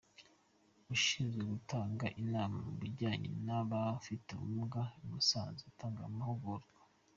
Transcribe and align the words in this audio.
Ushinzwe 0.93 1.41
gutanga 1.53 2.05
inama 2.21 2.57
mu 2.67 2.73
bijyanye 2.81 3.29
n’abafite 3.45 4.27
ubumuga 4.31 4.81
i 5.03 5.05
Musanze 5.11 5.63
atanga 5.71 6.01
amahugurwa. 6.09 6.79